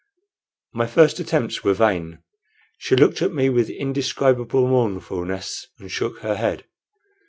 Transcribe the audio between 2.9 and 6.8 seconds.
looked at me with indescribable mournfulness and shook her head.